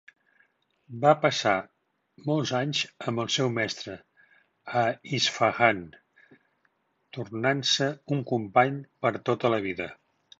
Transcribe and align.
Va 1.01 1.09
passar 1.23 1.51
molts 2.29 2.53
anys 2.59 2.79
amb 3.11 3.21
el 3.23 3.29
seu 3.33 3.51
mestre 3.57 3.97
a 4.81 4.85
Isfahan, 5.17 5.83
tornant-se 7.19 7.91
un 8.17 8.25
company 8.33 8.81
per 9.07 9.13
tota 9.31 9.53
la 9.57 9.61
vida. 9.67 9.89